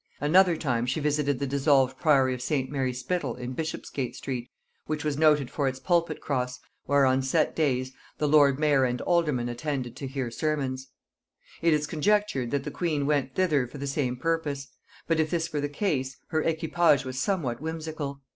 Another 0.19 0.57
time 0.57 0.87
she 0.87 0.99
visited 0.99 1.37
the 1.37 1.45
dissolved 1.45 1.99
priory 1.99 2.33
of 2.33 2.41
St. 2.41 2.71
Mary 2.71 2.91
Spittle 2.91 3.35
in 3.35 3.53
Bishopsgate 3.53 4.15
street, 4.15 4.49
which 4.87 5.03
was 5.05 5.15
noted 5.15 5.51
for 5.51 5.67
its 5.67 5.79
pulpit 5.79 6.19
cross, 6.19 6.59
where, 6.85 7.05
on 7.05 7.21
set 7.21 7.55
days, 7.55 7.93
the 8.17 8.27
lord 8.27 8.57
mayor 8.59 8.83
and 8.83 8.99
aldermen 9.01 9.47
attended 9.47 9.95
to 9.97 10.07
hear 10.07 10.31
sermons. 10.31 10.87
It 11.61 11.71
is 11.71 11.85
conjectured 11.85 12.49
that 12.49 12.63
the 12.63 12.71
queen 12.71 13.05
went 13.05 13.35
thither 13.35 13.67
for 13.67 13.77
the 13.77 13.85
same 13.85 14.17
purpose; 14.17 14.69
but 15.05 15.19
if 15.19 15.29
this 15.29 15.53
were 15.53 15.61
the 15.61 15.69
case, 15.69 16.17
her 16.29 16.41
equipage 16.41 17.05
was 17.05 17.19
somewhat 17.19 17.61
whimsical. 17.61 18.23